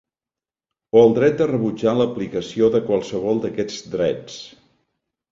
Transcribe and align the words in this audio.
O 0.99 1.01
el 1.07 1.11
dret 1.17 1.35
de 1.41 1.47
rebutjar 1.51 1.91
l'aplicació 1.99 2.69
de 2.75 2.81
qualsevol 2.87 3.43
d'aquests 3.43 3.83
drets. 3.97 4.39